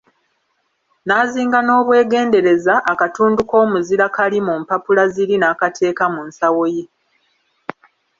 [1.05, 6.85] N'azinga n'obwegendereza akatundu k'omuzira kali mu mpapula ziri n'akateeka mu nsawo ye.